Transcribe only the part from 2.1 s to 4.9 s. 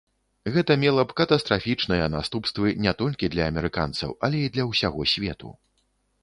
наступствы не толькі для амерыканцаў, але і для